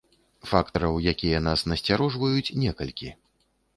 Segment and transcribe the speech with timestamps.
[0.51, 3.09] Фактараў, якія нас насцярожваюць, некалькі.